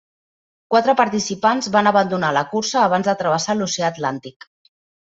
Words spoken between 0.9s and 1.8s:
participants